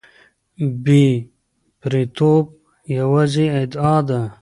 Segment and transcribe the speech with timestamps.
[0.83, 1.03] بې
[1.81, 2.45] پرېتوب
[2.97, 4.21] یوازې ادعا ده.